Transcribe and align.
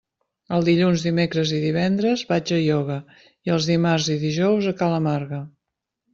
Els 0.55 0.63
dilluns, 0.69 1.03
dimecres 1.07 1.53
i 1.57 1.59
divendres 1.65 2.23
vaig 2.31 2.55
a 2.57 2.59
ioga 2.69 2.97
i 3.19 3.55
els 3.57 3.69
dimarts 3.75 4.09
i 4.17 4.19
dijous 4.27 4.73
a 4.73 4.77
ca 4.83 4.91
la 4.97 5.05
Marga. 5.11 5.45